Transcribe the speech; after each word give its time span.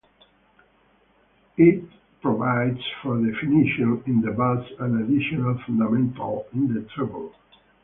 It 1.57 1.83
provides 2.23 2.81
for 3.03 3.17
definition 3.23 4.01
in 4.07 4.21
the 4.21 4.31
bass 4.31 4.67
and 4.79 5.03
additional 5.03 5.59
fundamental 5.67 6.47
in 6.55 6.73
the 6.73 6.81
treble. 6.95 7.35